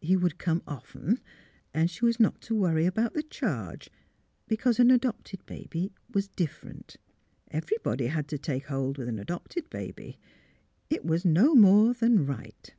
[0.00, 1.20] He would come often;
[1.74, 3.90] and she was not to worry about the charge,
[4.48, 6.96] because an adopted baby was different.
[7.50, 10.18] Every body had to take hold with an adopted baby.
[10.88, 12.72] It was no more than right.